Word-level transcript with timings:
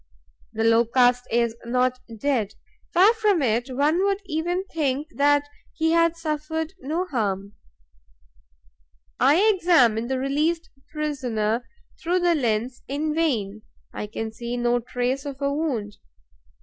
The 0.51 0.63
Locust 0.63 1.27
is 1.29 1.55
not 1.63 1.99
dead, 2.19 2.55
far 2.91 3.13
from 3.13 3.43
it; 3.43 3.69
one 3.69 4.03
would 4.03 4.19
even 4.25 4.63
think 4.73 5.09
that 5.15 5.47
he 5.73 5.91
had 5.91 6.17
suffered 6.17 6.73
no 6.79 7.05
harm. 7.05 7.53
I 9.19 9.35
examine 9.53 10.07
the 10.07 10.17
released 10.17 10.71
prisoner 10.91 11.67
through 12.01 12.21
the 12.21 12.33
lens 12.33 12.81
in 12.87 13.13
vain; 13.13 13.61
I 13.93 14.07
can 14.07 14.31
see 14.31 14.57
no 14.57 14.79
trace 14.79 15.23
of 15.23 15.39
a 15.39 15.53
wound. 15.53 15.97